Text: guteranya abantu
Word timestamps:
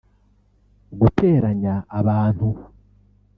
guteranya 0.99 1.73
abantu 1.99 2.47